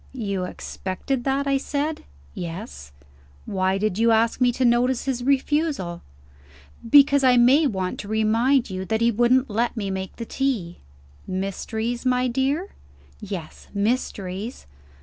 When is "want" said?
7.67-7.99